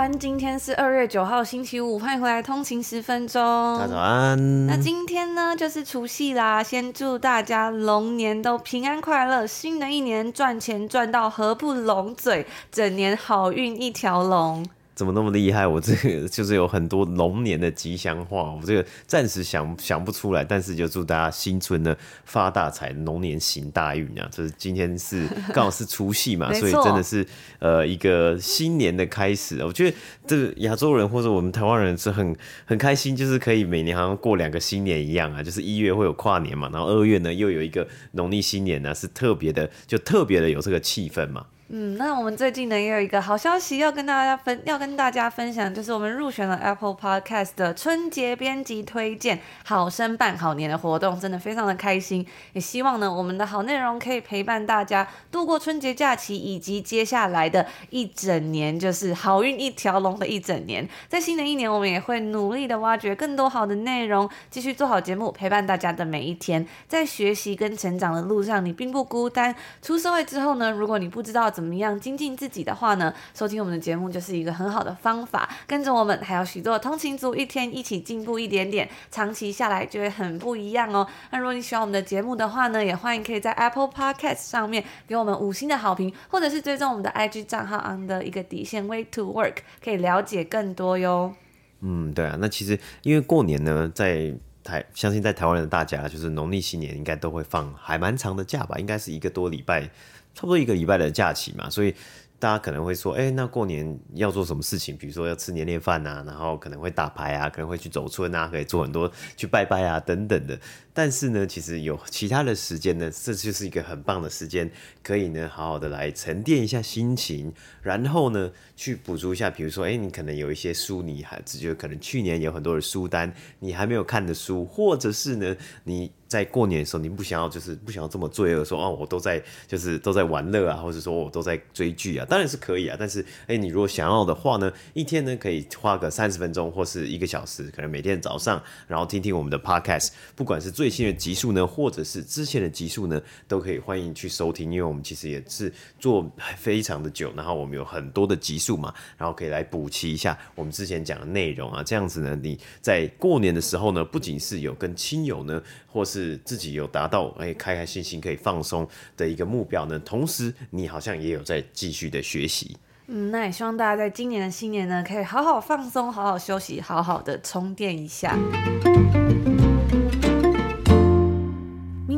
[0.00, 3.38] 安，今天是二月九号星期五，欢迎回来通勤十分钟。
[3.86, 4.66] 早安。
[4.66, 14.64] 那今天呢，就是除夕啦，先祝大家龙年都平安快乐，新的一年赚钱赚到合不拢嘴，整年好运一条龙。
[15.00, 15.66] 怎么那么厉害？
[15.66, 21.96] 我这个就是有很多龙年的吉祥话，我这个暂时想想不出来，但是就祝大家新春呢
[22.26, 24.28] 发大财，龙年行大运啊！
[24.30, 27.26] 就是今天是刚好是除夕嘛， 所以真的是
[27.60, 29.64] 呃一个新年的开始。
[29.64, 29.96] 我觉得
[30.26, 41.46] 这个亚洲人或者我们台湾人是很很开心，就是可以每年好像过两个新年一样啊，就是一月会有跨年嘛，然后二月呢又有一个农历新年呢，是特别的，就特别的有这个气氛嘛。
[41.72, 52.26] 嗯，那我们最近呢也有一个好消息要跟大家分，要跟大家分享，就是我们入选了 Apple Podcast 的春节编辑推荐好声办好年的活动，真的非常的开心。
[52.54, 60.88] 也希望呢我们的好内容可以陪伴大家度过春节假期以及接下来的一整年，就是好运一条龙的一整年。
[61.06, 66.66] 在新的一年，我们也会努力的挖掘更多好的内容，继续做好节目，陪伴大家的每一天。
[66.88, 69.54] 在学习跟成长的路上，你并不孤单。
[69.80, 73.12] 出社会之后呢，如果你不知道，怎怎么样精进自己的话呢？
[73.34, 75.46] 收听我们的节目就是一个很好的方法。
[75.66, 81.06] 跟着我们，还有许多通勤族，一天一起进步一点点，长期下来就会很不一样哦。
[81.30, 91.34] 那如果你喜欢我们的节目的话呢，也欢迎可以在 Apple Podcast 上面给我们五星的好评，或者是追踪我们的 IG 账号 on 的一个底线 Way to Work，可以了解更多哟。
[91.82, 99.90] 嗯，对啊，那其实因为过年呢，在台相信在台湾的大家，就是农历新年应该都会放还蛮长的假吧，应该是一个多礼拜。
[100.34, 101.94] 差不多一个礼拜的假期嘛，所以
[102.38, 104.96] 大家可能会说，哎、那过年要做什么事情？
[104.96, 110.58] 比如说要吃年夜饭啊，然后可能会打牌啊，可能会去走村啊，可以做很多去拜拜啊等等的。
[110.94, 114.70] 但是呢，其实有其他的时间呢，这就是一个很棒的时间，
[115.02, 117.52] 可以呢好好的来沉淀一下心情，
[117.82, 125.54] 然后呢去补足一下，比如说，哎，你可能有一些书，你还只觉可能去年有很多的书单，你还没有看的书，或者是呢
[125.84, 162.76] 你在过年的时候，你不想要就是不想要这么罪恶，说哦我都在就是都在玩乐啊，或者说我都在追剧啊，当然是可以啊，但是哎你如果想要的话呢，一天呢可以花个三十分钟或是一个小时，可能每天早上，然后听听我们的 podcast，不管是最新的集数呢，或者是之前的集数呢，都可以欢迎去收听，因为我们其实也是做非常的久，然后我们有很多的集数嘛，然后可以来补齐一下我们之前讲的内容啊，这样子呢，你在过年的时候呢，不仅是有跟亲友呢，或是自己有达到哎开开心心可以放松的一个目标呢，同时你好像也有在继续的学习。
[163.12, 168.38] 嗯，那也希望大家在今年的新年呢，可以好好放松，好好休息，好好的充电一下。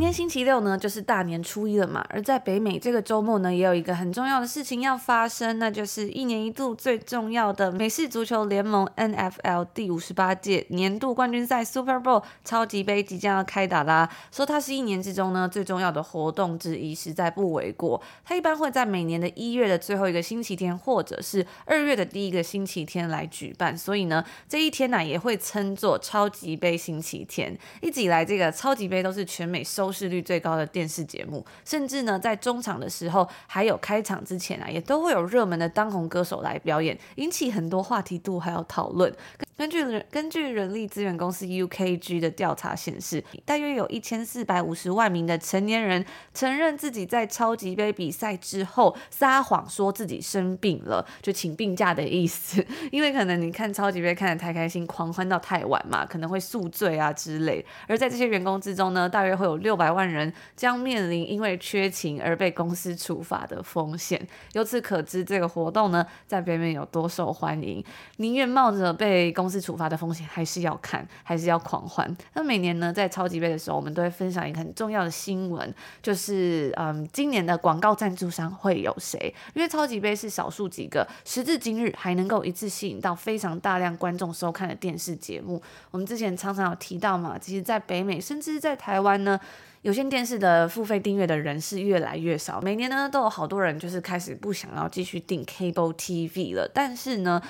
[0.03, 2.05] 天星期六呢，就是大年初一了嘛。
[2.09, 14.11] 而在北美这个周末呢，也有一个很重要的事情要发生，那就是一年一度最重要的美式足球联盟 NFL 第五十八届年度冠军赛 Super Bowl 超级杯即将要开打啦。
[14.33, 18.03] 说它是一年之中呢最重要的活动之一，实在不为过。
[18.25, 27.57] 它一般会在每年的一月的最后一个星期天，或者是二月的第一个星期天来举办，所以呢，这一天呢也会称作超级杯星期天。
[27.81, 39.13] 一直以来，这个超级杯都是全美收收视率最高的电视节目，甚至呢，在中场的时候，还有开场之前啊，也都会有热门的当红歌手来表演，引起很多话题度还有讨论。
[39.57, 46.05] 根据人根据人力资源公司 UKG 的调查显示，大约有一千四百五十万名的成年人
[46.35, 52.65] 承认自己在超级杯比赛之后撒谎说自己生病了，就请病假的意思。
[52.91, 57.65] 因为可能你看超级杯看得太开心，狂欢到太晚嘛，可能会宿醉啊之类。
[57.87, 64.27] 而在这些员工之中呢，大约会有六百万人将面临因为缺勤而被公司处罚的风险。
[64.55, 67.85] 由此可知，这个活动呢，在北美有多受欢迎，
[68.17, 72.17] 宁愿冒着被公公司处罚的风险，还是要看，还是要狂欢。
[72.35, 79.35] 那每年呢，在超级杯的时候，我们都会分享一个很重要的新闻，就是嗯，今年的广告赞助商会有谁？
[79.55, 85.61] 因为超级杯是少数几个时至今日还能够一次吸引到非常大量观众收看的电视节目。
[85.91, 89.41] 我们之前常常有提到嘛，其实，在北美，甚至在台湾呢，
[89.81, 92.61] 有线电视的付费订阅的人是越来越少。
[92.61, 97.43] 每年呢，都有好多人就是开始不想要继续订 cable TV 了，但是呢。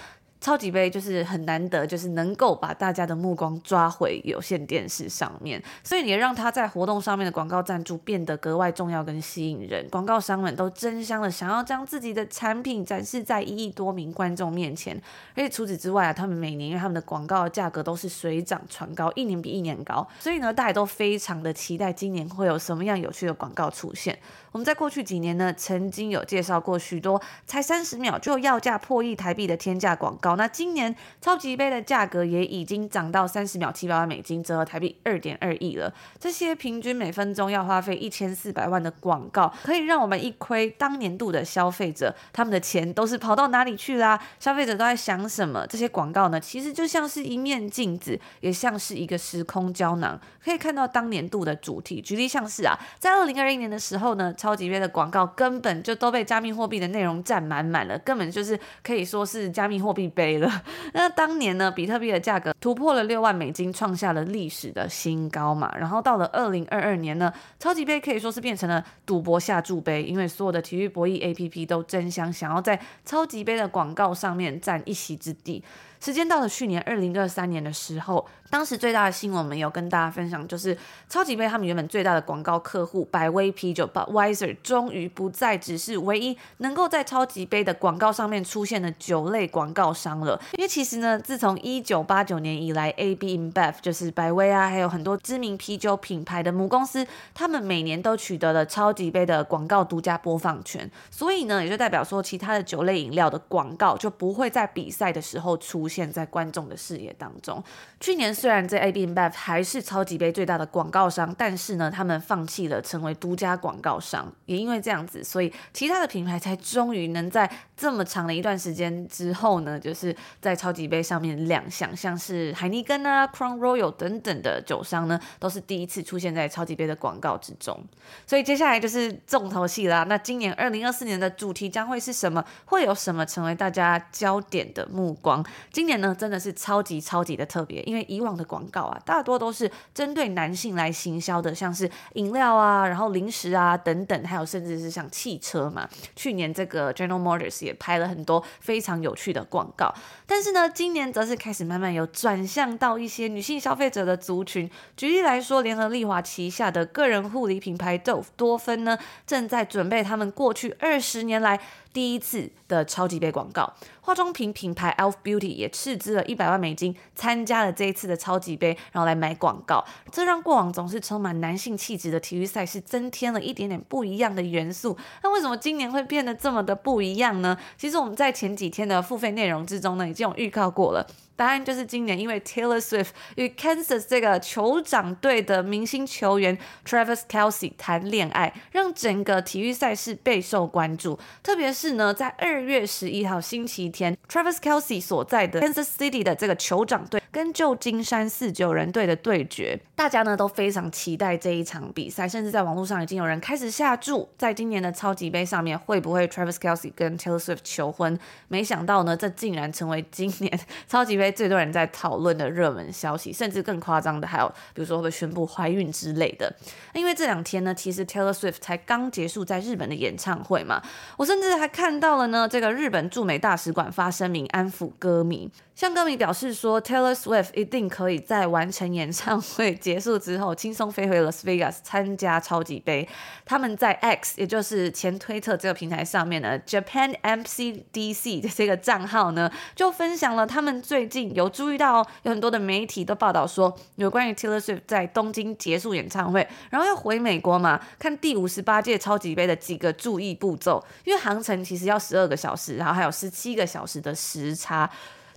[0.43, 9.89] 超级杯就是很难得，就是能够把大家的目光抓回有线电视上面，所以也让他在活动上面的广告赞助变得格外重要跟吸引人。
[9.89, 15.01] 广告商们都争相的想要将自己的产品展示在一亿多名观众面前，
[15.37, 24.19] 而且除此之外啊，他们每年因为他们的广告的价格都是水涨船高，一年比一年高，所以呢，大家都非常的期待今年会有什么样有趣的广告出现。
[24.53, 30.37] 我们在过去几年呢，曾经有介绍过许多才三十秒就要价破亿台币的天价广告。
[30.37, 35.91] 那今年超级杯的价格也已经涨到三十秒七百万美金，折合台币二点二亿了。
[36.21, 44.23] 这些平均每分钟要花费一千四百万的广告，可以让我们一窥当年度的消费者他们的钱都是跑到哪里去啦？
[44.39, 45.67] 消费者都在想什么？
[45.67, 52.03] 这些广告呢，其实就像是一面镜子，也像是一个时空胶囊，可以看到当年度的主题。
[52.03, 54.35] 举例像是啊，在二零二一年的时候呢。
[54.43, 60.51] 超级杯的广告根本就都被加密货币的内容占满满了，根本就是可以说是加密货币杯了。
[60.95, 65.73] 那当年呢，比特币的价格突破了六万美金，创下了历史的新高嘛。
[65.79, 75.63] 然后到了二零二二年呢，超级杯可以说是变成了赌博下注杯，因为所有的体育博弈 APP 都争相想要在超级杯的广告上面占一席之地。
[76.05, 80.77] 时间到了去年二零二三年的时候，当时最大的新闻我们有跟大家分享，就是
[81.09, 90.41] 超级杯他们原本最大的广告客户百威啤酒 Budweiser 终于不再只是唯一能够在超级杯的广告上面出现的酒类广告商了。
[90.59, 106.13] 因为其实呢，自从一九八九年以来，AB InBev 就是百威啊，还有很多知名啤酒品牌的母公司，他们每年都取得了超级杯的广告独家播放权，所以呢，也就代表说其他的酒类饮料的广告就不会在比赛的时候出现现。
[106.13, 107.65] 在观众的视野当中，
[107.99, 127.83] 去年虽然在 AB InBev 还是超级杯最大的广告商，但是呢，他们放弃了成为独家广告商，也因为这样子，所以其他的品牌才终于能在这么长的一段时间之后呢，就是在超级杯上面亮相，像是海尼根啊、Crown Royal 等等的酒商呢，都是第一次出现在超级杯的广告之中。
[128.27, 130.05] 所以接下来就是重头戏啦。
[130.05, 132.45] 那今年二零二四年的主题将会是什么？
[132.67, 135.45] 会有什么成为大家焦点的目光？
[135.73, 145.89] 今今年呢，真的是超级超级的特别，因为以往的广告啊，大多都是针对男性来行销的，像是饮料啊，然后零食啊等等，还有甚至是像汽车嘛。
[146.15, 149.93] 去年这个 General Motors 也拍了很多非常有趣的广告，
[150.25, 154.71] 但是呢，今年则是开始慢慢有转向到一些女性消费者的族群。
[154.97, 158.97] 举例来说，联合利华旗下的个人护理品牌 Dove 多芬呢，
[159.27, 161.59] 正在准备他们过去二十年来
[161.93, 163.73] 第一次的超级杯广告。
[164.01, 174.97] 化妆品品牌 Elf Beauty 也斥资了一百万美金参加了这一次的超级杯，然后来买广告，这让过往总是充满男性气质的体育赛事增添了一点点不一样的元素。
[175.23, 177.57] 那为什么今年会变得这么的不一样呢？
[177.79, 181.07] 其实我们在前几天的付费内容之中呢，已经有预告过了。
[181.43, 186.57] 答案就是今年，因为 Taylor Swift 与 Kansas 这个酋长队的明星球员
[186.87, 191.19] Travis Kelsey 谈恋爱，让整个体育赛事备受关注。
[191.43, 208.17] 特别是呢，在二月十一号星期天，Travis Kelsey 所在的 Kansas City 的这个酋长队跟旧金山四九人队的对决，大家呢都非常期待这一场比赛，甚至在网络上已经有人开始下注，在今年的超级杯上面会不会 Travis Kelsey 跟 Taylor Swift 求婚？
[208.47, 211.32] 没想到呢，这竟然成为今年 超级杯。
[211.33, 216.55] 最多人在讨论的热门消息，甚至更夸张的还有，比如说会宣布怀孕之类的。
[216.93, 220.83] 因为这两天呢，其实 Taylor Swift 才刚结束在日本的演唱会嘛，
[221.17, 225.51] 我甚至还看到了呢，这个日本驻美大使馆发声明安抚歌迷。
[225.75, 233.09] 向歌迷表示说，Taylor Swift 一定可以在完成演唱会结束之后，轻松飞回 Las Vegas 参加超级杯。
[233.47, 254.89] 他们在 X，也就是前推特这个平台上面呢，Japan MCDC 的这个账号呢，就分享了他们最近有注意到，有很多的媒体都报道说，有关于 Taylor Swift 在东京结束演唱会，然后要回美国嘛，看第五十八届超级杯的几个注意步骤，因为航程其实要十二个小时，然后还有十七个小时的时差。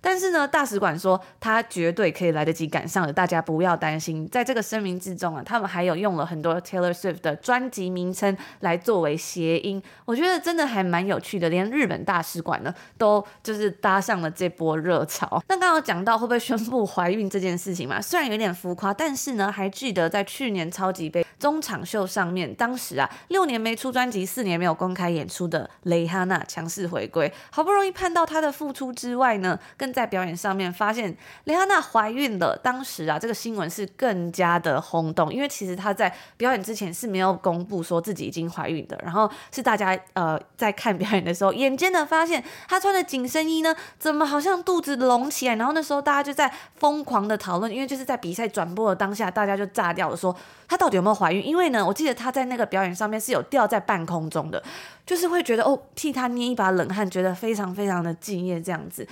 [0.05, 4.29] 但是呢，大使馆说他绝对可以来得及赶上的，大家不要担心。
[4.29, 11.49] 在这个声明之中啊，他们还有用了很多 Taylor Swift 的专辑名称来作为谐音，我觉得真的还蛮有趣的。
[11.49, 15.41] 连日本大使馆呢，都就是搭上了这波热潮。
[15.49, 17.99] 那刚刚讲到会不会宣布怀孕这件事情嘛？
[17.99, 21.24] 虽然有点浮夸，但是呢，还记得在去年超级杯。
[21.45, 32.59] 中场秀上面，当时啊六年没出专辑，四年没有公开演出的蕾哈娜强势回归，好不容易盼到她的复出之外呢，更在表演上面发现蕾哈娜怀孕了。
[32.63, 50.35] 当时啊这个新闻是更加的轰动，因为其实她在表演之前是没有公布说自己已经怀孕的，然后是大家呃在看表演的时候，眼尖的发现她穿的紧身衣呢，怎么好像肚子隆起来，然后那时候大家就在疯狂的讨论，因为就是在比赛转播的当下，大家就炸掉了说
[50.67, 51.34] 她到底有没有怀孕。
[51.41, 54.61] 因为呢，我记得他在那个表演上面是有吊在半空中的，
[55.05, 59.07] 就是会觉得哦，替他捏一把冷汗，觉得非常非常的敬业这样子。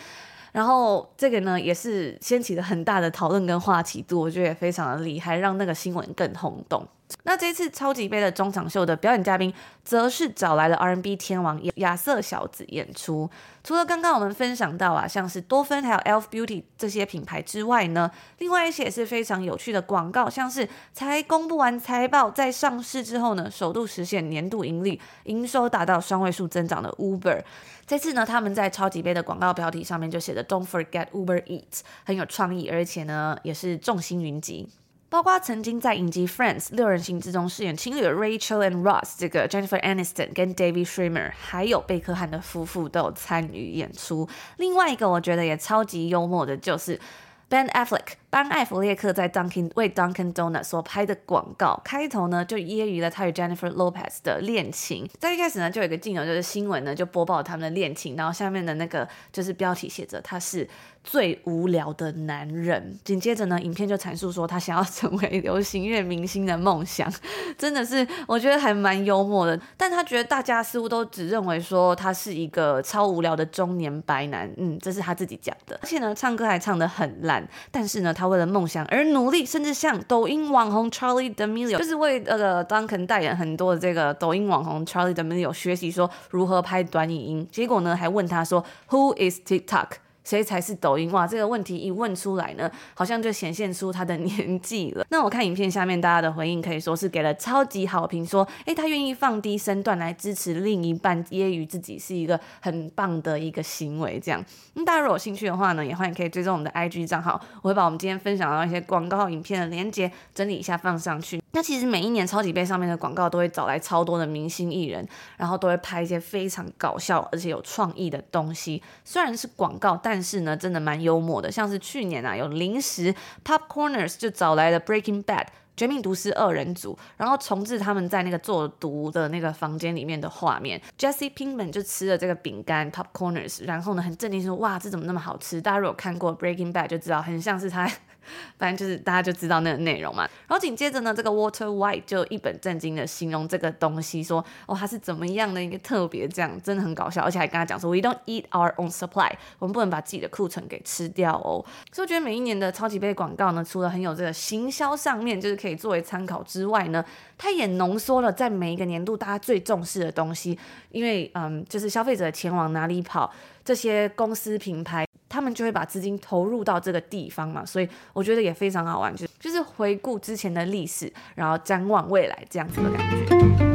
[0.51, 6.87] 然后这个呢，也是掀起了很大的讨论跟话题度，我觉得也非常的厉害，让那个新闻更轰动。
[7.23, 13.29] 那这次超级杯的中场秀的表演嘉宾，则是找来了 R&B 天王亚瑟小子演出。
[13.63, 27.41] 除了刚刚我们分享到啊，像是多芬还有 Elf Beauty 这些品牌之外呢，另外一些也是非常有趣的广告，像是才公布完财报，在上市之后呢，首度实现年度盈利，营收达到双位数增长的 Uber。
[27.85, 34.67] 这次呢，他们在超级杯的广告标题上面就写着 Don't forget Uber Eats，很有创意，而且呢，也是众星云集。
[35.13, 44.27] 包括曾经在影集《Friends》六人行之中饰演情侣的 Rachel and Ross，这个 Jennifer Aniston 跟 David Schwimmer，还有贝克汉的夫妇都有参与演出。
[44.57, 46.99] 另外一个我觉得也超级幽默的，就是
[47.47, 48.13] Ben Affleck。
[48.31, 55.07] 班艾弗列克在 Dunkin 为 Dunkin Donuts 所拍的广告开头呢，就揶揄了他与 Jennifer Lopez 的恋情。
[55.19, 60.67] 在一开始呢，就有一个镜头，就是新闻呢就播报他们的恋情，然后下面的那个就是标题写着他是
[61.03, 62.99] 最无聊的男人。
[63.05, 67.09] 紧接着呢，影片就阐述说他想要成为流行乐明星的梦想，
[67.57, 69.57] 真的是我觉得还蛮幽默的。
[69.77, 75.79] 但他觉得大家似乎都只认为说他是一个超无聊的中年白男，嗯，这是他自己讲的。
[75.81, 78.23] 而且呢，唱歌还唱得很烂，但是呢，他。
[78.33, 87.47] 为了梦想而努力，甚至向抖音网红 Charlie D'Amelio，就是为那个 Duncan 代言很多的这个抖音网红 Charlie D'Amelio 学习说如何拍短影音。
[87.51, 89.87] 结果呢，还问他说 Who is TikTok？
[90.23, 91.11] 谁才是抖音？
[91.11, 95.05] 哇，这个问题一问出来呢，好像就显现出他的年纪了。
[95.11, 104.19] 那我看影片下面大家的回应，可以说是给了超级好评，说，诶，他愿意放低身段来支持另一半，揶揄自己是一个很棒的一个行为。
[104.19, 111.41] 这样，那大家如果有兴趣的话呢，也欢迎可以追踪我们的 IG 账号，我会把我们今天分享到一些广告影片的链接整理一下放上去。
[111.55, 118.81] 那其实每一年超级杯上面的广告都会找来超多的明星艺人，然后都会拍一些非常搞笑而且有创意的东西。
[119.03, 121.51] 虽然是广告，但但是呢，真的蛮幽默的。
[121.51, 123.11] 像是去年啊，有零食
[123.43, 130.79] Popcorners 就找来了 Breaking Bad 绝命毒师二人组，然后重置他们在那个做毒的那个房间里面的画面。
[130.99, 137.89] Jesse Pinkman 就吃了这个饼干 Popcorners，然后呢很震惊说：“哇，这怎么那么好吃？”大家如果看过 Breaking Bad 就知道，很像是他。
[138.57, 151.63] 反正就是大家就知道那个内容嘛，然后紧接着呢，这个 Water White 就一本正经的形容这个东西，说哦，它是怎么样的一个特别，这样真的很搞笑，而且还跟他讲说，We don't eat our own supply，我们不能把自己的库存给吃掉哦。
[151.91, 157.03] 所以我觉得每一年的超级杯广告呢，除了很有这个行销上面就是可以作为参考之外呢，
[157.37, 160.57] 它也浓缩了在每一个年度大家最重视的东西，
[160.91, 163.31] 因为嗯，就是消费者前往哪里跑，
[163.63, 165.05] 这些公司品牌。
[165.33, 173.72] 他们就会把资金投入到这个地方嘛，所以我觉得也非常好玩，就就是回顾之前的历史，然后展望未来这样子的感觉。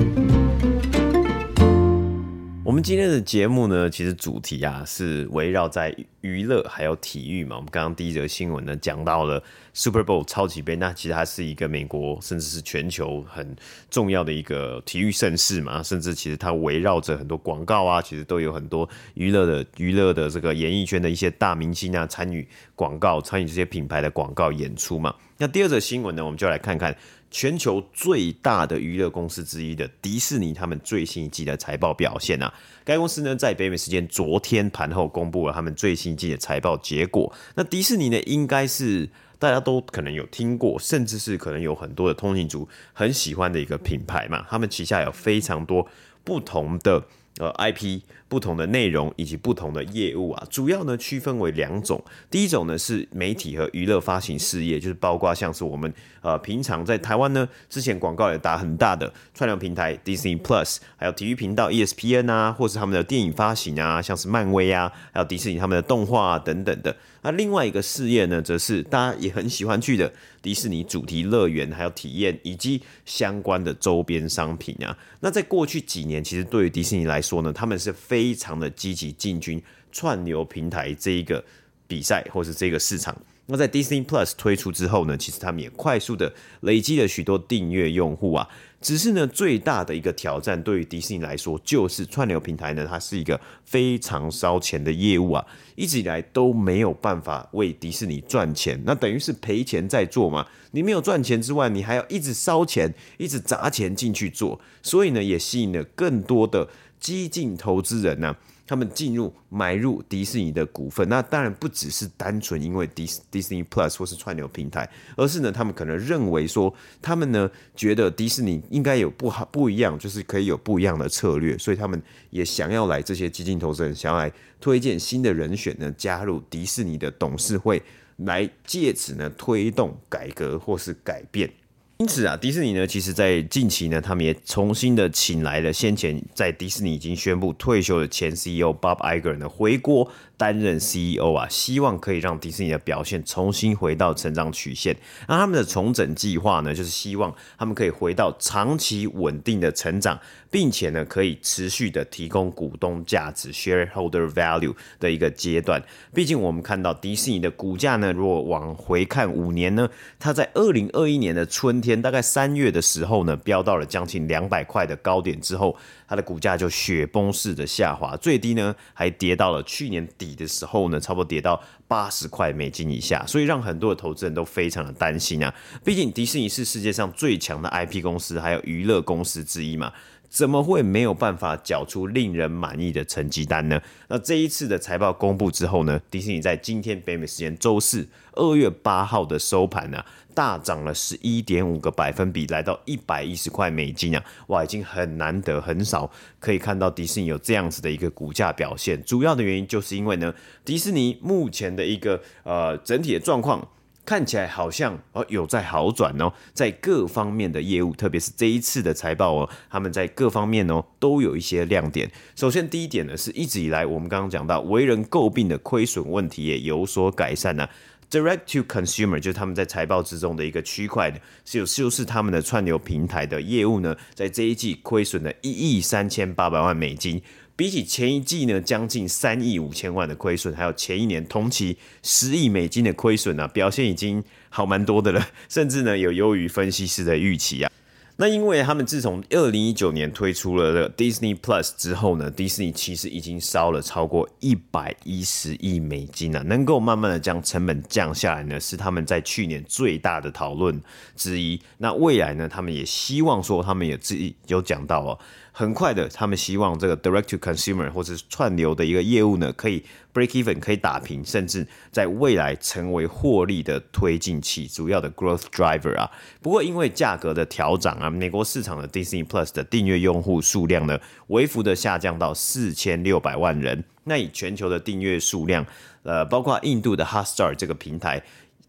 [2.78, 7.56] 们今天的节目呢，其实主题啊是围绕在娱乐还有体育嘛。
[7.56, 9.42] 我们刚刚第一则新闻呢讲到了
[9.74, 13.56] Super Bowl 超级杯，那其实它是一个美国甚至是全球很
[13.90, 15.82] 重要的一个体育盛事嘛。
[15.82, 25.12] 甚至其实它围绕着很多广告啊，其实都有很多娱乐的娱乐的这个演艺圈的一些大明星啊参与广告，参与这些品牌的广告演出嘛。
[25.38, 26.96] 那第二则新闻呢，我们就来看看。
[27.30, 32.52] 全球最大的娱乐公司之一的迪士尼，他们最新一季的财报表现啊，
[32.84, 37.32] 该公司呢在北美时间昨天盘后公布了他们最新一季的财报结果。
[37.54, 39.08] 那迪士尼呢，应该是
[39.38, 44.46] 大家都可能有听过，甚至是可能有很多的通勤族很喜欢的一个品牌嘛。
[44.48, 45.86] 他们旗下有非常多
[46.24, 47.04] 不同的
[47.38, 48.00] 呃 IP。
[48.28, 52.02] 不同的内容以及不同的业务啊，主要呢区分为两种。
[52.30, 66.94] 第一种呢是媒体和娱乐发行事业，就是包括像是我们呃平常在台湾呢，之前广告也打很大的串流平台 Disney Plus，还有体育频道 ESPN 啊，或是他们的电影发行啊，像是漫威啊，还有迪士尼他们的动画啊等等的。
[67.22, 74.96] 那另外一个事业呢，则是大家也很喜欢去的迪士尼主题乐园，还有体验以及相关的周边商品啊。
[75.20, 79.60] 那在过去几年，其实对于迪士尼来说呢，他们是非常的积极进军
[79.90, 81.44] 串流平台这一个
[81.86, 88.48] 比赛或是这个市场，那在 Disney Plus 推出之后呢，其实他们也快速的累积了许多订阅用户啊。
[88.80, 95.44] 只是呢，最大的一个挑战对于迪士尼来说，就是串流平台呢，它是一个非常烧钱的业务啊，
[95.74, 100.46] 一直以来都没有办法为迪士尼赚钱，那等于是赔钱在做嘛。
[100.70, 106.68] 你没有赚钱之外，你还要一直烧钱，一直砸钱进去做，所以呢，也吸引了更多的
[107.00, 108.36] 激进投资人呢、
[108.68, 127.82] 他们进入买入迪士尼的股份，那当然不只是单纯因为迪士 Disney Plus 或是串流平台，而是呢，他们可能认为说，他们呢觉得迪士尼应该有不好不一样，就是可以有不一样的策略，所以他们也想要来这些基金投资人想要来推荐新的人选呢，加入迪士尼的董事会，
[128.16, 131.50] 来借此呢推动改革或是改变。
[131.98, 140.08] 因此啊，迪士尼呢，其实在近期呢，他们也重新的请来了先前在迪士尼已经宣布退休的前 CEO Bob Iger 呢回国。
[140.36, 144.96] 担任 CEO 啊，希望可以让迪士尼的表现重新回到成长曲线。
[145.26, 150.16] 那他们的重整计划呢，就是希望他们可以回到长期稳定的成长，
[150.50, 155.82] 并且呢，可以持续的提供股东价值 （shareholder value） 的一个阶段。
[156.14, 159.88] 毕竟我们看到迪士尼的股价呢，如果往回看五年呢，
[160.18, 165.76] 它在二零二一年的春天，大概三月的时候呢，飙到了将近两百块的高点之后。
[166.10, 175.54] 它的股价就雪崩式的下滑，最低呢还跌到了去年底的时候呢，差不多跌到八十块美金以下，所以让很多的投资人都非常的担心啊。
[175.84, 179.92] 毕竟迪士尼是世界上最强的 IP 公司，还有娱乐公司之一嘛。
[180.28, 183.80] 怎么会没有办法缴出令人满意的成绩单呢？
[184.08, 194.22] 那这一次的财报公布之后呢，迪士尼在今天北美时间周四二月八号的收盘呢、啊，大涨了十一点五个百分比，来到一百一十块美金啊！
[194.48, 199.02] 哇，已经很难得、很少可以看到迪士尼有这样子的一个股价表现。
[199.02, 203.66] 主要的原因就是因为呢，迪士尼目前的一个呃整体的状况。
[204.08, 212.10] 看起来好像哦有在好转哦，在各方面的业务，特别是这一次的财报哦，他们在各方面哦都有一些亮点。
[212.34, 217.68] 首先第一点呢，是一直以来我们刚刚讲到为人诟病的亏损问题也有所改善呢。
[218.10, 227.20] Direct to consumer 就是他们在财报之中的一个区块呢，是有就是他们的串流平台的业务呢，在这一季亏损了一亿三千八百万美金。
[227.58, 237.72] 比起前一季呢，将近三亿五千万的亏损，还有前一年同期十亿美金的亏损啊，表现已经好蛮多的了， 甚至呢有优于分析师的预期啊。
[238.20, 250.80] 那因为他们自从二零一九年推出了 Disney Plus 之后呢，迪士尼其实已经烧了超过一百一十亿美金了，能够慢慢的将成本降下来呢，是他们在去年最大的讨论
[251.16, 251.60] 之一。
[251.78, 255.18] 那未来呢，他们也希望说，他们也自己有讲到哦。
[255.58, 259.82] 很快的，他们希望这个 direct to consumer 或者是串流的一个业务呢，可以
[260.14, 266.08] break even，可以打平，甚至在未来成为获利的推进器，主要的 growth driver 啊。
[266.40, 273.82] 不过因为价格的调涨啊，美国市场的 Disney Plus 的订阅用户数量呢，微幅的下降到四千六百万人。
[274.04, 275.66] 那以全球的订阅数量，
[276.04, 278.22] 呃，包括印度的 Hotstar 这个平台。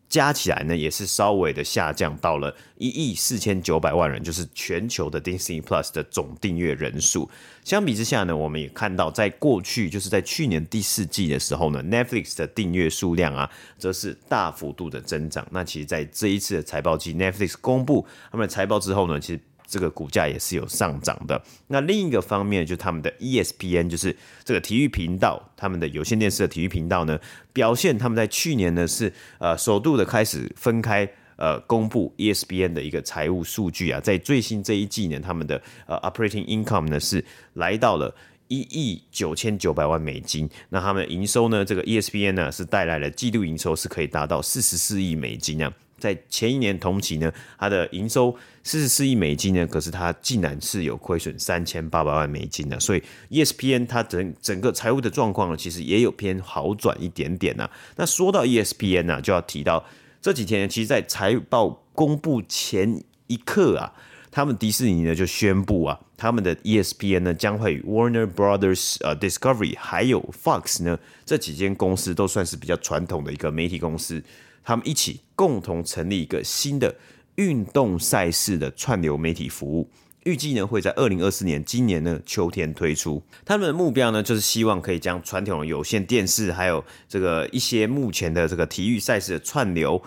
[0.10, 7.30] 加起来呢，也是稍微的下降到了一亿四千九百万人，就是全球的 Disney Plus 的总订阅人数。
[7.64, 15.48] 相比之下呢，我们也看到，在过去就是在去年第四季的时候呢，Netflix 的订阅数量啊，则是大幅度的增长。
[15.52, 19.40] 那其实，在这一次的财报季，Netflix 公布他们的财报之后呢，其实。
[19.70, 21.42] 这个股价也是有上涨的。
[21.68, 27.20] 那另一个方面，就是他们的 ESPN，就是这个体育频道，他们的有线电视的体育频道呢，
[27.54, 38.14] 表现他们在去年呢是呃首度的开始分开呃公布 ESPN 的一个财务数据啊，在最新这一季呢，他们的呃 operating income 呢是来到了
[38.48, 40.50] 一亿九千九百万美金。
[40.70, 45.72] 那他们营收呢，这个 ESPN 呢是带来了季度营收是可以达到四十四亿美金啊。
[46.00, 57.70] 在前一年同期呢，它的营收四十四亿美金呢，可是它竟然是有亏损三千八百万美金的，所以 ESPN 它整整个财务的状况呢，其实也有偏好转一点点呐。
[57.98, 59.86] 那说到 ESPN 呢，就要提到
[60.22, 63.94] 这几天，其实，在财报公布前一刻啊，
[64.32, 74.24] 他们迪士尼呢就宣布啊，他们的 ESPN 呢将会与 Warner Brothers 呃 Discovery 还有 Fox 呢这几间公司都算是比较传统的一个媒体公司。
[74.64, 76.96] 他们一起共同成立一个新的
[77.36, 79.90] 运动赛事的串流媒体服务，
[80.26, 83.24] 预计呢会在二零二四年今年呢秋天推出。
[83.46, 90.00] 他们的目标呢就是希望可以将传统的有线电视还有这个一些目前的这个体育赛事的串流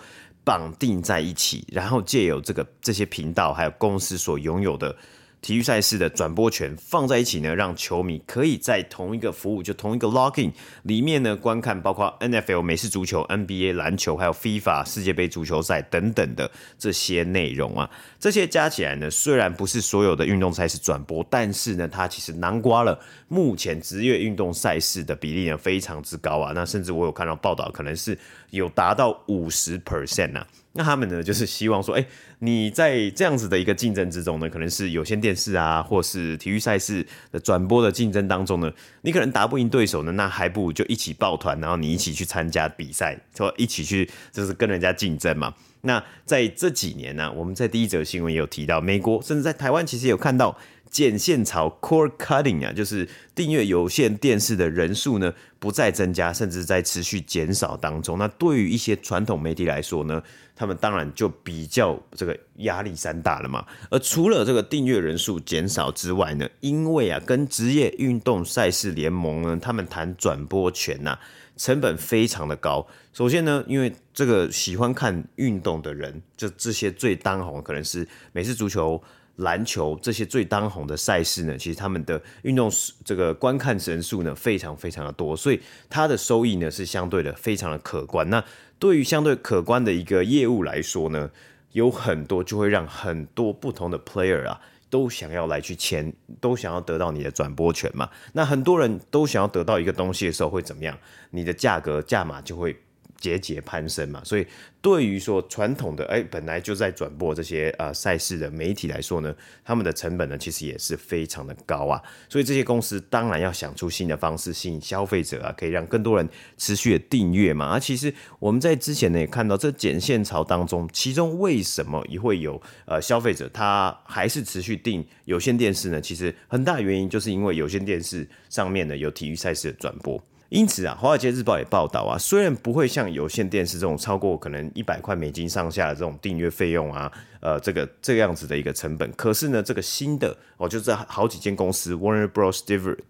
[0.43, 4.95] 绑定在一起，然后借由这个这些频道还有公司所拥有的
[5.43, 10.53] 体育赛事的转播权放在一起呢，让球迷可以在同一个服务，就同一个 login
[10.83, 17.89] 里面呢观看，包括 NFL 美式足球、NBA 篮球，还有 FIFA 世界杯足球赛等等的这些内容啊。
[18.17, 26.53] 这些加起来呢，虽然不是所有的运动赛事转播，但是呢，它其实囊括了目前职业运动赛事的比例呢非常之高啊。
[26.55, 28.17] 那甚至我有看到报道，可能是
[28.51, 30.47] 有达到五十 percent 呐。
[30.75, 32.03] 那他们呢，就是希望说，哎，
[32.39, 45.53] 你在这样子的一个竞争之中呢，可能是有线电视啊，或是体育赛事的转播的竞争当中呢，你可能打不赢对手呢，那还不如就一起抱团，然后你一起去参加比赛，说一起去就是跟人家竞争嘛。
[45.81, 50.57] 那在这几年呢，我们在第一则新闻有提到，美国甚至在台湾其实有看到。
[50.93, 58.19] 剪线槽 core cutting 啊，就是订阅有线电视的人数呢不再增加，甚至在持续减少当中。
[58.19, 60.21] 那对于一些传统媒体来说呢，
[60.55, 63.65] 他们当然就比较这个压力山大了嘛。
[63.89, 71.19] 而除了这个订阅人数减少之外呢，因为啊，跟职业运动赛事联盟呢，他们谈转播权呐、啊，
[71.57, 72.85] 成本非常的高。
[73.13, 79.01] 首先呢，因为这个喜欢看运动的人，就这些最当红可能是美式足球。
[79.37, 82.71] 篮球这些最当红的赛事呢，其实他们的运动
[83.03, 88.29] 这个观看人数呢非常非常的多，所以它的收益呢是相对的非常的可观。
[88.29, 88.43] 那
[88.77, 91.31] 对于相对可观的一个业务来说呢，
[91.71, 98.07] 有很多就会让很多不同的 player 啊都想要来去签，都想要得到你的转播权嘛。
[98.33, 100.95] 那很多人都想要得到一个东西的时候会怎么样？
[101.31, 102.79] 你的价格价码就会
[103.23, 104.45] 节节攀升嘛，所以
[104.81, 109.33] 对于说传统的哎、本来就在转播这些呃赛事的媒体来说呢，
[109.63, 117.67] 他们的成本呢其实也是非常的高啊，所以这些公司当然要想出新的方式吸引消费者啊，可以让更多人持续的订阅嘛。
[117.67, 126.01] 而、啊、其实我们在之前呢也看到这剪线潮当中，其中为什么也会有呃消费者他还是持续订有线电视呢？
[126.01, 130.21] 其实很大原因就是因为有线电视上面呢有体育赛事的转播。
[130.53, 137.11] 因此啊，《华尔街日报》也报道啊，虽然不会像有线电视这种超过可能一百块美金上下的这种订阅费用啊，
[137.43, 142.61] 呃，这个这个样子的一个成本，可是呢，这个新的哦，就是好几间公司，Warner Bros.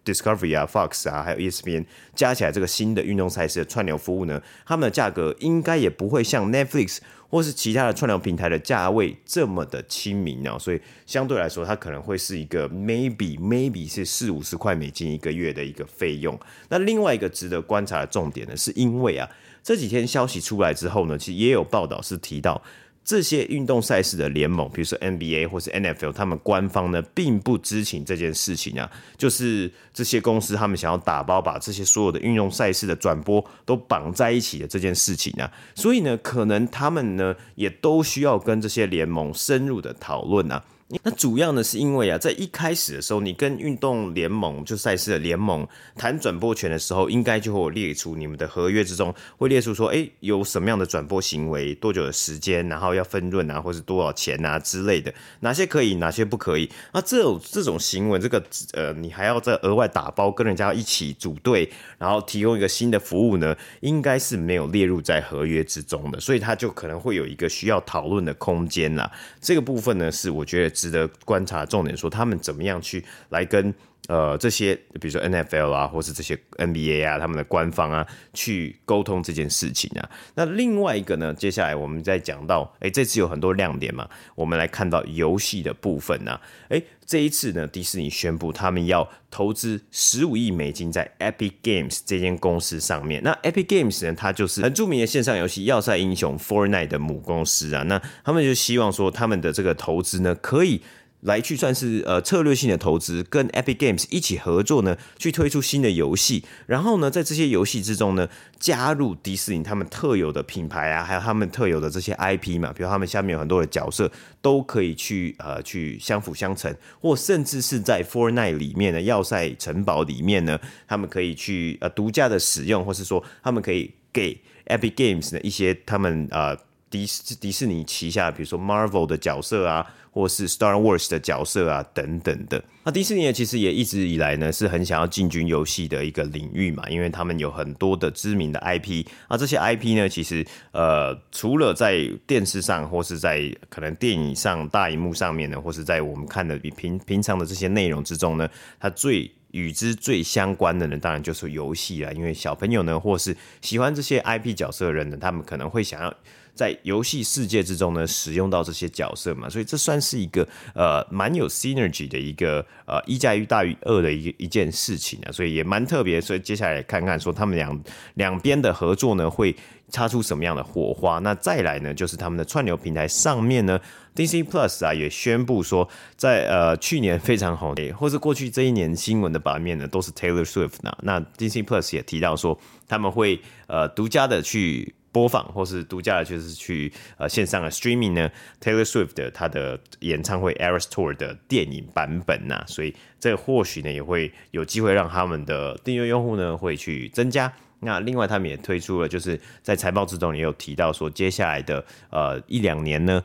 [0.03, 6.97] Discovery 啊，Fox 啊，还有 ESPN 加起来这个新的运动赛事的串流服务呢，他们的价格应该也不会像 Netflix。
[7.29, 16.39] 或是其他的串流平台的价位这么的亲民哦，所以相对来说，它可能会是一个 maybe maybe 是四五十块美金一个月的一个费用。
[16.69, 19.27] 那另外一个值得观察的重点呢，是因为啊，
[19.63, 22.61] 这几天消息出来之后呢，其实也有报道是提到。
[23.03, 40.63] 这些运动赛事的联盟，比如说 NBA 或是 NFL，他们官方呢并不知情这件事情啊，就是这些公司他们想要打包把这些所有的运动赛事的转播都绑在一起的这件事情啊，所以呢，可能他们呢也都需要跟这些联盟深入的讨论啊。
[41.03, 56.69] 那主要呢，是因为啊，在一开始的时候，你跟运动联盟就赛事的联盟谈转播权的时候，应该就会列出你们的合约之中会列出说，哎，有什么样的转播行为，多久的时间，然后要分润啊，或是多少钱啊之类的，哪些可以，哪些不可以。
[56.93, 58.43] 那这种这种行为，这个
[58.73, 61.67] 呃，你还要再额外打包跟人家一起组队，
[61.97, 69.11] 然后提供一个新的服务呢，应该是没有列入在合约之中的，所以它就可能会有一个需要讨论的空间啦。
[69.41, 70.72] 这个部分呢，是我觉得。
[70.73, 73.73] 值得观察重点说，他们怎么样去来跟
[74.07, 80.09] 呃这些，比如说 NFL 啊，或是这些 NBA 啊，他们的官方啊，去沟通这件事情啊。
[80.35, 86.41] 那另外一个呢，接下来我们再讲到，哎、这次有很多亮点嘛，我们来看到游戏的部分啊。
[86.67, 93.23] 哎、这一次呢，迪士尼宣布他们要投资十五亿美金在 Epic Games 这间公司上面。
[93.23, 97.83] 那 Epic Games 呢，它就是很著名的线上游戏《要塞英雄》Fortnite 的母公司啊。
[97.83, 100.81] 那他们就希望说，他们的这个投资呢，可以。
[101.23, 126.57] 来去算是呃策略性的投资，跟 Epic Games 一起合作呢，去推出新的游戏，然后呢，在这些游戏之中呢，加入迪士尼他们特有的品牌啊，还有他们特有的这些 IP 嘛，比如他们下面有很多的角色，都可以去呃去相辅相成，或甚至是在 Fortnite 里面的要塞城堡里面呢，他们可以去呃独家的使用，或是说他们可以给 Epic Games 的一些他们呃。
[126.93, 132.63] 迪士迪士尼旗下，比如说 Marvel 的角色啊，或是 Star Wars 的角色啊，等等的。
[132.83, 139.03] 那迪士尼其实也一直以来呢，是很想要进军游戏的一个领域嘛，因为他们有很多的知名的 IP。
[139.27, 148.47] 那这些 IP 呢，其实呃，除了在电视上，或是在可能电影上大荧幕上面呢，或是在我们看的比平平常的这些内容之中呢，
[148.79, 152.11] 它最与之最相关的呢，当然就是游戏啦。
[152.11, 156.13] 因为小朋友呢，或是喜欢这些 IP 角色的人呢，他们可能会想要。
[156.55, 166.21] 在游戏世界之中呢使用到这些角色嘛，所以这算是一个呃蛮有 synergy 的一个呃一加一大于二的一一件事情啊，所以也蛮特别。
[166.21, 169.55] 所以接下来看看说他们两两边的合作呢会
[169.89, 171.19] 擦出什么样的火花。
[171.19, 173.79] 那再来呢就是他们的串流平台上面呢
[174.15, 180.95] ，DC Plus 啊也宣布说在呃去年非常红，或是过去这一年新闻的版面呢都是 Taylor Swift 呢。
[181.01, 184.93] 那 DC Plus 也提到说他们会呃独家的去。
[185.13, 197.53] 播放或是独家，就是去呃线上的 streaming 呢，Taylor Swift 的他的演唱会 Eras Tour 的电影版本呐、所以这或许呢也会有机会让他们的订阅用户呢会去增加。
[197.79, 203.23] 那另外他们也推出了，就是在财报之中也有提到说，接下来的呃一两年呢。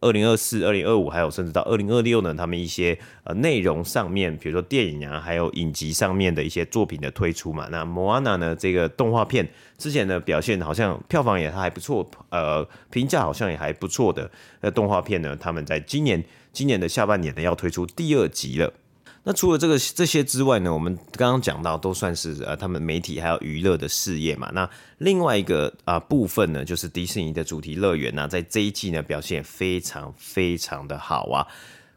[0.00, 7.68] 二零二四、二零二五，还有甚至到二零二六呢，他们一些呃内容上面，比如说电影啊，还有影集上面的一些作品的推出嘛。
[7.70, 14.30] 那 Moana 呢，这个动画片之前呢表现好像票房也还不错，呃，评价好像也还不错的。
[14.60, 18.72] 那动画片呢，他们在今年今年的下半年呢，要推出第二集了。
[19.22, 24.50] 那除了这个这些之外呢，我们刚刚讲到都算是呃他们媒体还有娱乐的事业嘛。
[24.54, 31.46] 那另外一个啊、部分呢，就是迪士尼的主题乐园呢，在这一季呢表现非常非常的好啊。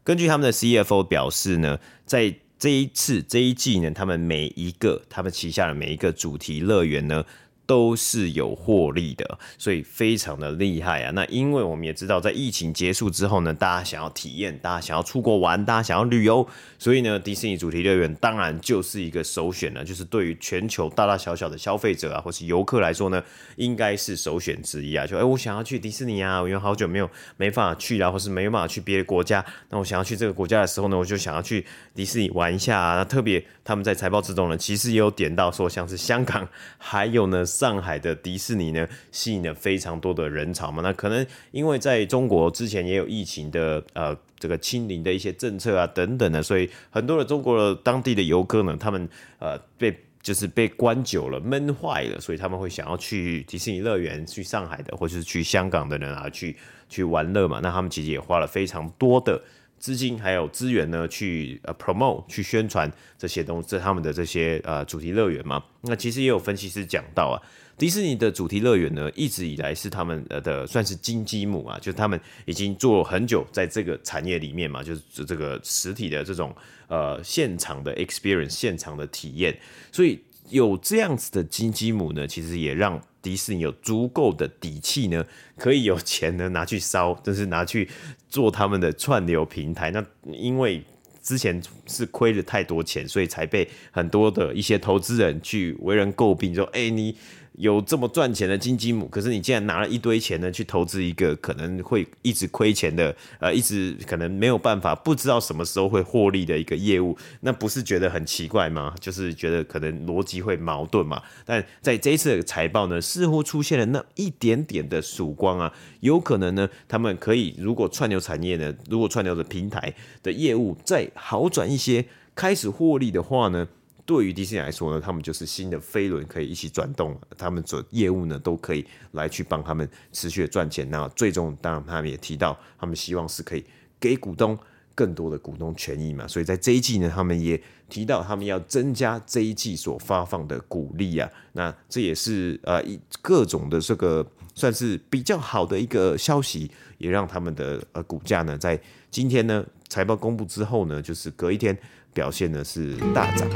[0.02, 7.24] 根据他们的 CFO 表示呢，在这一次这一季呢，他们每一个他们旗下的每一个主题乐园呢。
[7.66, 11.10] 都是有获利的，所以非常的厉害啊！
[11.12, 16.46] 那因为我们也知道，在疫情结束之后呢，大家想要体验，大家想要出国玩，大家想要旅游，
[16.78, 19.82] 所以呢，迪士尼主题乐园当然就是一个首选了。
[19.82, 23.22] 就是对于全球大大小小的消费者啊，或是游客来说呢，
[23.56, 25.06] 应该是首选之一啊。
[25.06, 32.96] 就哎、我想要去迪士尼啊，我因为好久没有没法去啊，或是没办法去别的国家，那我想要去这个国家的时候呢，我就想要去迪士尼玩一下啊。
[32.96, 36.46] 那特别他们在财报之中呢，其实也有点到说，像是香港，
[36.76, 37.42] 还有呢。
[37.54, 40.82] 上海的迪士尼呢，吸引了非常多的人潮嘛。
[40.82, 56.56] 那可能因为在中国之前也有疫情的呃这个清零的一些政策啊等等的，所以很多的中国的当地的游客呢，他们呃被就是被关久了闷坏了，所以他们会想要去迪士尼乐园，去上海的或者是去香港的人啊去
[56.88, 57.60] 去玩乐嘛。
[57.62, 59.40] 那他们其实也花了非常多的。
[59.84, 65.62] 资金还有资源呢，去呃 promote 去宣传这些东西，这他们的这些呃主题乐园嘛。
[65.82, 67.36] 那其实也有分析师讲到啊，
[67.76, 76.56] 迪士尼的主题乐园呢，一直以来是他们呃的算是金鸡母啊，就是他们已经做很久在这个产业里面嘛，就是这个实体的这种
[76.88, 79.54] 呃现场的 experience 现场的体验，
[79.92, 80.18] 所以
[80.48, 82.98] 有这样子的金鸡母呢，其实也让。
[83.24, 85.24] 迪士尼有足够的底气呢，
[85.58, 87.88] 可以有钱呢拿去烧， 就是拿去
[88.28, 89.90] 做他们的串流平台。
[89.90, 90.84] 那因为
[91.22, 97.16] 之前是亏了太多钱，所以才被很多的一些投资人去为人诟病，说：“哎，你。”
[97.58, 108.92] 有这么赚钱的金鸡母，可是你竟然拿了一堆钱呢去投资一个可能会一直亏钱的，呃，一直可能没有办法，不知道什么时候会获利的一个业务，那不是觉得很奇怪吗？
[108.98, 111.22] 就是觉得可能逻辑会矛盾嘛。
[111.44, 123.68] 但在这一次的财报呢，似乎出现了那一点点的曙光啊，有可能呢，他们可以如果串流产业呢，如果串流的平台的业务再好转一些，开始获利的话呢。
[124.06, 130.88] 对于迪士尼来说呢，他们就是新的飞轮可以一起转动，他们做业务呢都可以来去帮他们持续的赚钱。
[130.90, 133.64] 那最终当然他们也提到，他们希望是可以
[133.98, 134.58] 给股东
[134.94, 136.28] 更多的股东权益嘛。
[136.28, 141.26] 所以在这一季呢，他们也提到他们要增加这一季所发放的股利啊。
[141.52, 148.78] 那这也是呃一各种的这个算是比较好的一个消息，也让他们的呃股价呢在
[149.10, 151.74] 今天呢财报公布之后呢，就是隔一天。
[152.14, 153.46] 表现的是大涨。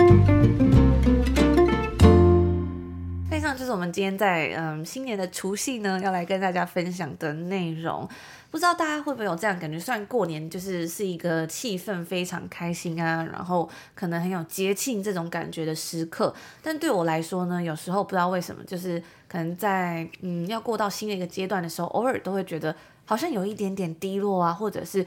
[3.31, 8.07] 以上就是我们今天在嗯新年的除夕呢，要来跟大家分享的内容。
[8.51, 9.79] 不知道大家会不会有这样感觉？
[9.79, 25.07] 虽然过年就是是一个气氛非常开心啊，然后可能很有节庆这种感觉的时刻，但对我来说呢，有时候不知道为什么，就是可能在嗯要过到新的一个阶段的时候，偶尔都会觉得好像有一点点低落啊，或者是。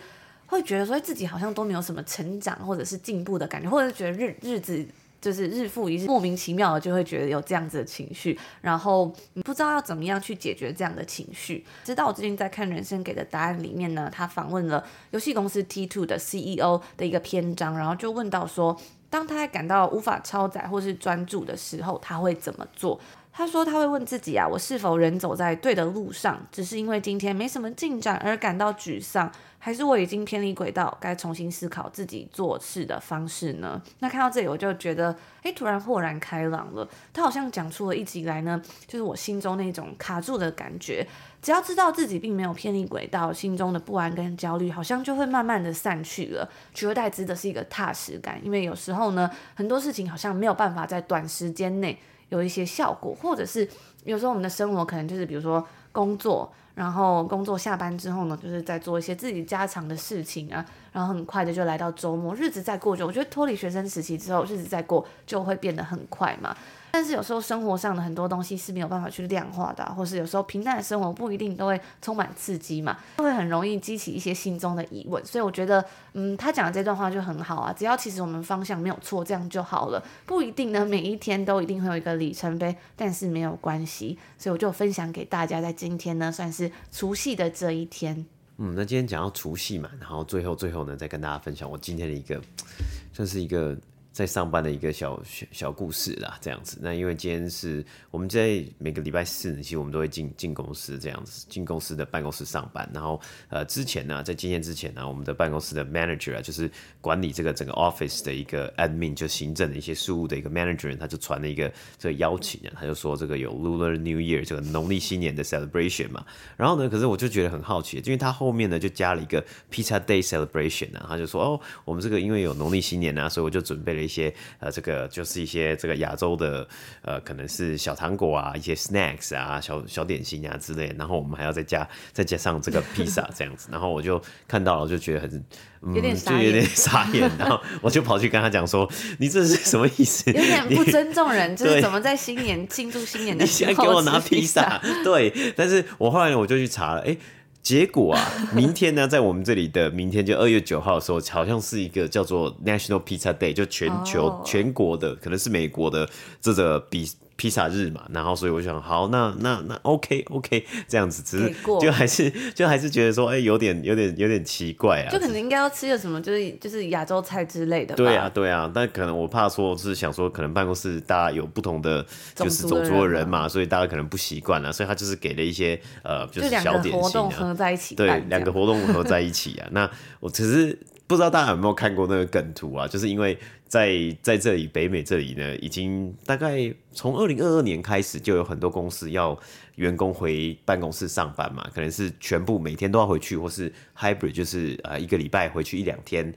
[0.51, 4.85] 会觉得说自己好像都没有什么成长或者是进步的感觉，或者是觉得日日子
[5.21, 9.05] 就是日复一日，莫名其妙的就会觉得有这样子的情绪，然后
[9.45, 11.65] 不知道要怎么样去解决这样的情绪。
[11.85, 18.75] 直到我最近在看《人生给的答案》里面呢，他访问了游戏公司 T Two 的 CEO 的一个篇章，然后就问到说，
[19.09, 22.99] 当他感到无法超载或是专注的时候，他会怎么做？
[23.33, 26.45] 他说他会问自己啊，我是否仍走在对的路上？
[26.51, 33.81] 只是因为今天没什么进展而感到沮丧，还是我已经偏离轨道，该重新思考自己做事的方式呢？
[33.99, 36.87] 那看到这里，我就觉得，诶，突然豁然开朗了。
[37.13, 41.07] 他好像讲出了一直以来呢，就是我心中那种卡住的感觉。
[41.41, 48.39] 只要知道自己并没有偏离轨道，心中的不安跟焦虑好像就会慢慢的散去了，取而代之的是一个踏实感。
[48.43, 51.97] 因为有时候呢，很多事情好像没有办法在短时间内。
[52.31, 53.67] 有一些效果，或者是
[54.03, 66.55] 有时候我们的生活可能就是比如说工作，然后工作下班之后呢，就是在做一些自己家常的事情啊，然后很快的就来到周末，日子再过着，我觉得脱离学生时期之后，日子再过就会变得很快嘛。
[66.91, 75.23] 但是有时候生活上的很多东西是没有办法去量化的，或是有时候平淡的生活不一定都会充满刺激嘛，就会很容易激起一些心中的疑问。
[75.25, 80.03] 所以我觉得，嗯，他讲的这段话就很好啊，只要其实我们方向没有错，这样就好了。
[80.25, 84.19] 不一定呢，每一天都一定会有一个里程碑，但是没有关系。
[84.37, 88.25] 所以我就分享给大家，在今天呢，算是除夕的这一天。
[88.57, 92.41] 嗯，那今天讲到除夕嘛，然后最后最后呢，再跟大家分享我今天的一个，
[93.13, 93.77] 算是一个。
[94.11, 96.77] 在上班的一个小小小故事啦，这样子。
[96.81, 102.89] 那因为今天是我们在每个礼拜四呢，其实我们都会进进公司这样子，进公司的办公室上班。
[102.93, 106.69] 然后呃，之前呢，在今天之前呢，我们的办公室的 manager 啊，就是
[106.99, 116.25] 管理这个整个 office 的一个 admin，就行政的一些事务的一个 manager，他就传了一个这个邀请啊，他就说这个有 Lunar New Year 这个农历新年的 celebration 嘛。
[116.57, 124.00] 然后呢，可是我就觉得很好奇，因为他后面呢就加了一个 Pizza Day celebration 啊，他就说哦，我们这个因为有农历新年啊，所以我就准备了。
[124.01, 126.67] 一些呃，这个就是一些这个亚洲的
[127.01, 130.93] 呃，可能是小糖果啊，一些 snacks 啊，小小点心啊之类。
[130.97, 133.69] 然后我们还要再加再加上这个披萨这样子。
[133.71, 135.45] 然后我就看到了，就觉得很、
[135.81, 137.29] 嗯、有点就有点 傻眼。
[137.37, 140.31] 然后我就跑去跟他讲说：“你这是什么意思？
[140.31, 144.81] 有点不尊重人，就是怎么在新年庆祝新年的时候，你现在给我拿披萨？
[145.03, 147.15] 对，但是我后来我就去查了，哎。
[147.61, 154.45] 结果啊，明天呢，在我们这里的明天就二月九号的时候，好像是一个叫做 National Pizza Day，就全球、oh.
[154.45, 156.09] 全国的，可能是美国的
[156.41, 157.09] 这个比。
[157.41, 161.51] 披萨日嘛，然后所以我想，好，那那那 OK OK 这样子，只是
[161.81, 167.95] 就还是就还是觉得说，哎、欸，有点有点有点奇怪啊，就可能应该要吃个什么，就是就是亚洲菜之类的。
[167.95, 179.67] 对啊对啊，但可能我怕说是想说，可能办公室大家有不同的就是种族的人嘛，所以大家可能不习惯啊，所以他就是给了一些呃，就是小点心、啊、活动合在一起，对，两个活动合在一起啊。
[179.71, 180.77] 那我只是
[181.07, 183.35] 不知道大家有没有看过那个梗图啊，就是因为。
[183.71, 189.37] 在在这里，北美这里呢，已经大概从二零二二年开始，就有很多公司要
[189.75, 196.33] 员工回办公室上班嘛，可能是全部每天都要回去，或是 hybrid，就是呃一个礼拜回去一两天，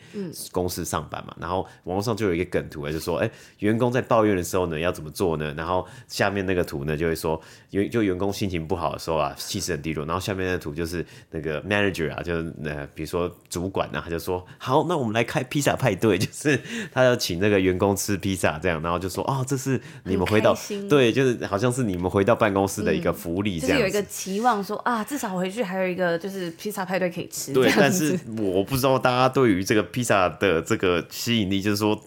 [0.52, 1.34] 公司上班嘛。
[1.38, 5.52] 嗯、然后网络上就有一个梗图啊，就说，哎、欸，员工在抱怨的时候呢，要怎么做呢？
[5.56, 7.40] 然后下面那个图呢，就会说，
[7.70, 10.06] 员就员工心情不好的时候啊，气势很低落。
[10.06, 16.60] 然后下面那个图就是那个 manager 啊，就呃比如说主管啊，他就说，好，那我们来开披萨派对， 就是
[16.92, 17.14] 他要。
[17.24, 20.54] 请那个员工吃披萨，这样，然后就说哦，这是你们回到
[20.88, 27.52] 对，就是好像是你们回到办公室的一个福利，这样、嗯、就是有一个期望说啊，至少回去还有一个就是披萨派对可以吃。
[27.52, 31.98] 对，但是我不知道大家对于这个披萨的这个吸引力，就是说，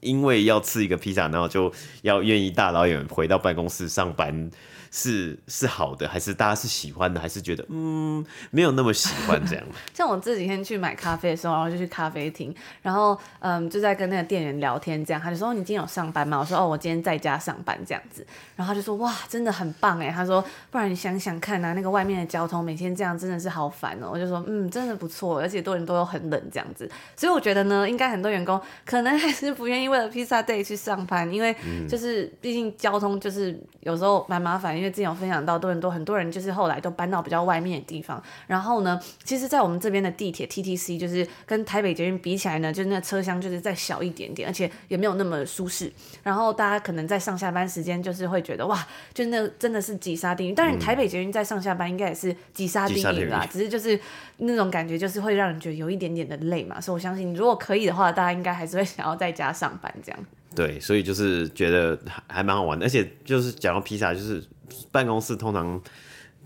[0.00, 1.70] 因为要吃一个披萨，然后就
[2.02, 4.50] 要愿意大老远回到办公室上班。
[4.96, 9.64] 是是好的，还是大家是喜欢的，还是觉得嗯没有那么喜欢这样？
[9.92, 16.38] 像我这几天去买咖啡的时候，然后就去咖啡厅，然后嗯就在跟那个店员聊天，这样他就说你今天有上班吗？
[16.38, 24.10] 我说哦我今天在家上班这样子，然后他就说哇真的很棒哎，他说不然你想想看呐、啊，那个外面的交通每天这样真的是好烦哦。
[24.12, 31.52] 我就说嗯真的不错，而且多人都有很冷这样子，所以我觉得呢，应该很多员工可能还是不愿意为了披萨 day 去上班，因为
[31.88, 34.83] 就是毕竟交通就是有时候蛮麻烦。
[34.84, 38.22] 因为之前有分享到，多伦多很多人就是后来都搬到比较外面的地方。
[38.46, 45.90] 然后呢，其实，在我们这边的地铁 TTC，就是跟台北捷运比起来呢，就是那个车厢就是再小一点点，而且也没有那么舒适。
[46.22, 50.52] 然后大家可能在上下班时间，就是会觉得哇，就那真的是挤沙丁鱼。
[50.52, 53.98] 当然，台北捷运在上下班应该也是挤沙丁鱼啦，只是就是
[54.36, 56.78] 那种感觉，就是会让人觉得有一点点的累嘛。
[56.78, 60.20] 所以我相信，如果可以的话，大家应该还是会想要在家上班这样。
[60.54, 64.42] 对，所以就是觉得还还蛮好玩的，而且就是讲到披萨，就是。
[64.90, 65.80] 办公室通常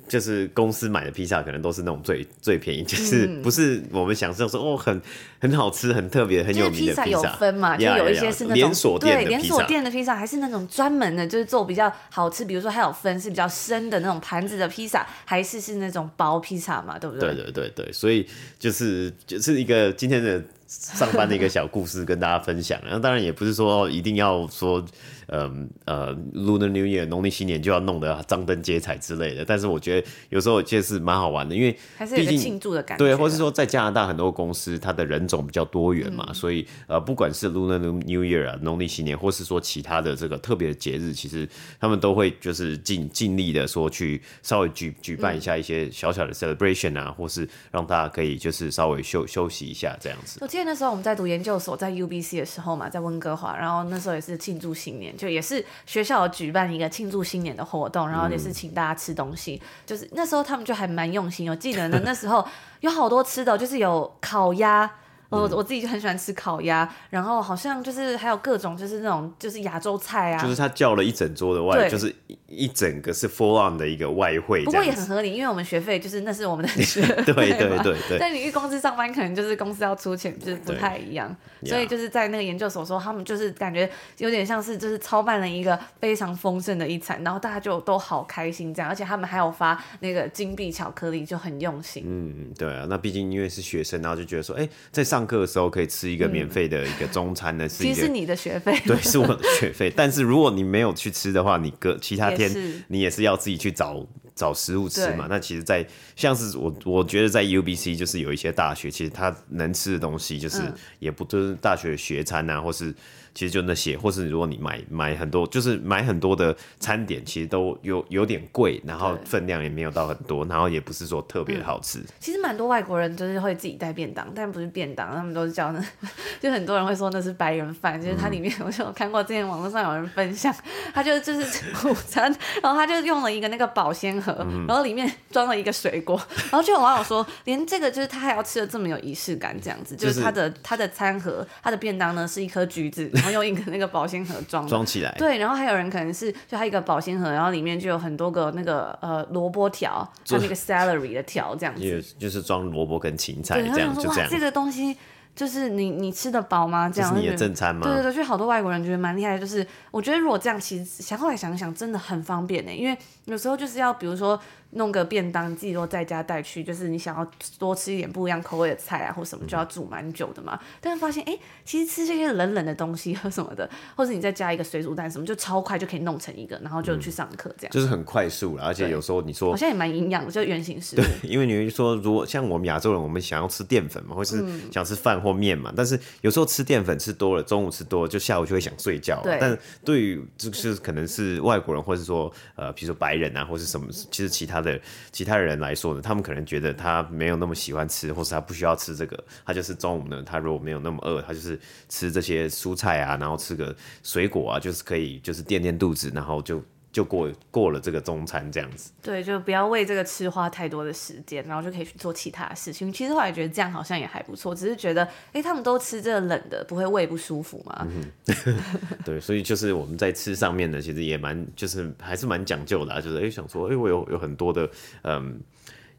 [0.09, 5.01] 就是公司买的披萨，可能都是那种最最便宜，就是不是我们想象说哦很
[5.39, 7.07] 很好吃、很特别、很有名的披萨。
[7.07, 7.77] 有分嘛？
[7.77, 12.45] 就有一些是那种连锁店的连锁店的披萨，还是那种专门的，就是做比较好吃。
[12.45, 16.99] 比如说还有分是比较深的那种盘子的披萨，还是是那种薄披萨嘛？
[16.99, 17.33] 对不对？
[17.35, 18.27] 对对对对，所以
[18.59, 20.43] 就是就是一个今天的。
[20.69, 22.81] 上班的一个小故事跟大家分享。
[22.85, 24.85] 那当然也不是说一定要说。
[25.29, 33.05] 嗯呃，Lunar New Year 农历新年就要弄得张灯结彩之类的，但是我觉得有时候这是蛮好玩的，因为还是有个庆祝的感觉。
[33.05, 41.47] 对，或是说在加拿大很多公司，它的人种比较多元嘛，嗯、所以呃，不管是 Lunar New Year 啊，农历新年，或是说其他的这个特别的节日，其实
[41.79, 50.39] 他们都会就是尽尽力的说去稍微举举办一下一些小小的 celebration 啊，嗯、或是让大家可以就是稍微休休息一下这样子。
[50.41, 55.15] 我记得那时候我们在读研究所，在 UBC 的时候嘛，在温哥华，然后那时候也是庆祝新年。
[55.19, 61.51] 就也是学校举办一个庆祝新年的活动，然后也是请大家吃东西，嗯、就是那时候他们就还蛮用心。
[61.51, 62.47] 我记得呢， 那时候
[62.81, 64.89] 有好多吃的，就是有烤鸭。
[65.31, 72.15] 我我自己就很喜欢吃烤鸭，然后好像就是还有各种就是那种就是亚洲菜啊，就是他叫了一整桌的外，就是
[72.47, 74.65] 一整个是 full on 的一个外汇。
[74.65, 78.17] 不过也很合理，因为我们学费就是那是我们的 学费对对对对对。
[78.21, 81.35] 但你去公司上班，可能就是公司要出钱，就是不太一样。
[81.65, 92.05] 所以就是在那个研究所说，他们就是感觉有点像是就是操办了一个非常丰盛的一餐，然后大家就都好开心这样，而且他们还有发那个金币巧克力，就很用心。
[92.07, 96.09] 嗯，对啊，那毕竟因为是学生，然后就觉得说，哎、欸，在上课的时候可以吃。
[96.09, 99.93] 一个免费的一个中餐呢，是其实是你的学费， 对，是我的学费。
[99.95, 102.51] 但是如果你没有去吃的话，你隔其他天
[102.89, 105.27] 你也是要自己去找找食物吃嘛。
[105.29, 110.63] 那其实，在像是我我觉得在 UBC 就是有一些大学，其实他能吃的东西就是
[110.99, 112.95] 也不就是大学学餐啊，或是。
[113.35, 121.99] 其实就那些，或是如果你买买很多，就是买很多的餐点，其实都有有点贵，然后分量也没有到很多，然后也不是说特别好吃。
[122.01, 125.85] 嗯、其实蛮多外国人就是会自己带便当，但不是便当，他们都是叫那，
[126.41, 130.55] 就很多人会说那是白人饭，就是它里面 我就有看过之前网络上有人分享，
[130.93, 132.25] 他就就是午餐，
[132.63, 134.33] 然后他就用了一个那个保鲜盒，
[134.67, 136.21] 然后里面装了一个水果，
[136.51, 143.11] 然后就有网友说，连这个就是他还要吃的这么有仪式感，这样子，就是他的他的餐盒，他的便当呢是一颗橘子。
[143.31, 154.29] 用一个那个保鲜盒装装起来，对，然后还有人可能是就他一个保鲜盒，然后里面就有很多个那个呃萝卜条，就那个 celery 的条这样子，就是装萝卜跟芹菜这样，就这样。
[154.31, 154.97] 这个东西
[155.35, 156.89] 就是你你吃得饱吗？
[156.89, 157.83] 这样是你的正餐吗？
[157.83, 164.41] 对对对，就好多外国人觉得蛮厉害的，就是我觉得如果这样，其实想后来想想，真的很方便呢，因为有时候就是要比如说。
[164.71, 167.27] 弄个便当，自己如果在家带去，就是你想要
[167.59, 170.59] 多吃一点不一样口味的菜啊，或什么，就要煮蛮久的嘛。
[170.61, 177.75] 嗯、但是发现，哎、欸，其实吃这些冷冷的东西和什么的， 或者你再加一个水煮蛋什么，就超快就可以弄成一个，然后就去上课这样、嗯。
[177.75, 181.01] 就是很快速了，而且有时候你说，好像也蛮营养的，就原型食物。
[181.01, 189.21] 对，因为你会说，如果像我们亚洲人，我们想要吃淀粉嘛，或是想吃饭或面嘛，嗯、但是有时候吃淀粉吃多了，中午吃多了，就下午就会想睡觉。
[189.23, 189.39] 对。
[189.41, 194.79] 但对于就是可能是外国人，或是说呃，比如说白人啊，或是什么，其实其他他的
[195.11, 195.39] 其他。
[195.39, 206.61] 人来说呢，他们可能觉得他没有那么喜欢吃，或是他不需要吃这个，他就是中午呢，他如果没有那么饿，他就是吃这些蔬菜啊，然后吃个水果啊，就是可以就是垫垫肚子，然后就
[206.91, 208.91] 就过过了这个中餐这样子。
[209.03, 212.93] 对，就不要为这个吃花太多的时间，然后就可以去做其他的事情。
[212.93, 217.87] 其实后来觉得这样好像也还不错，只是觉得哎、欸，他们都吃这个冷的，不会胃不舒服吗？
[217.89, 218.59] 嗯、
[219.05, 224.69] 对，所以就是我们在吃上面呢，其实也蛮就是还是蛮讲究的、啊，就是哎、欸、想说哎、欸，我有有很多的
[225.03, 225.41] 嗯，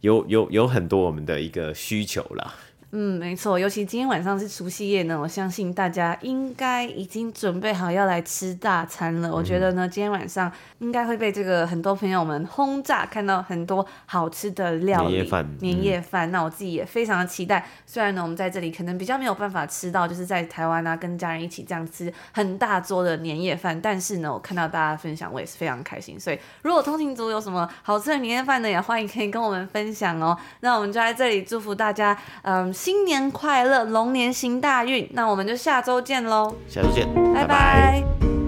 [0.01, 2.53] 有有有很多我们的一个需求啦。
[2.91, 9.29] 嗯，没错，尤其今天晚上是除夕夜呢，我相信大家应该已经准备好要来吃大餐了。
[9.29, 15.57] 嗯、我觉得呢，今天晚上应该会被这个很多朋友们轰炸，看到很多好吃的料理，年夜饭。
[15.59, 17.63] 年夜饭，嗯、那我自己也非常的期待。
[17.85, 26.19] 虽然呢，我们在这里可能比较没有办法吃到，就是在台湾啊，跟家人一起这样吃很大桌的年夜饭，但是呢，我看到大家分享，我也是非常开心。
[26.19, 30.35] 所以，如果通勤族有什么好吃的年夜饭呢，也欢迎可以跟我们分享哦。
[30.61, 32.73] 那我们就在这里祝福大家，嗯。
[32.79, 35.05] 新年快乐，龙年行大运。
[35.11, 36.55] 那我们就下周见喽！
[36.69, 37.45] 下周见，拜拜。
[37.45, 38.38] 拜拜。